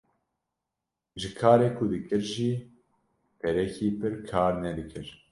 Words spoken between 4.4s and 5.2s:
nedikir